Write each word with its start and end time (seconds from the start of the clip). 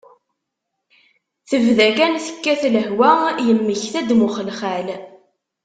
Tebda 1.49 1.89
kan 1.97 2.13
tekkat 2.25 2.61
lehwa, 2.73 3.11
yemmekta-d 3.45 4.09
mm 4.15 4.23
uxelxal. 4.27 4.87